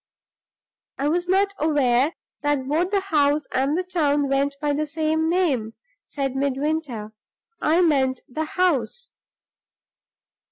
[0.97, 5.29] "I was not aware that both the house and the town went by the same
[5.29, 7.13] name," said Midwinter;
[7.61, 9.11] "I meant the house."